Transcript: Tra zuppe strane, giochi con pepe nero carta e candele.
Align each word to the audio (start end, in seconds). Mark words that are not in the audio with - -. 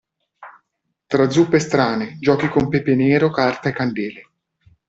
Tra 1.05 1.29
zuppe 1.29 1.59
strane, 1.59 2.17
giochi 2.17 2.47
con 2.49 2.69
pepe 2.69 2.95
nero 2.95 3.29
carta 3.29 3.69
e 3.69 3.71
candele. 3.71 4.29